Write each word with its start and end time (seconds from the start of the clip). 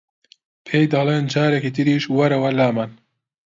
پێی 0.65 0.85
دەڵێن 0.93 1.25
جارێکی 1.33 1.73
تریش 1.75 2.03
وەرەوە 2.15 2.49
لامان 2.57 2.91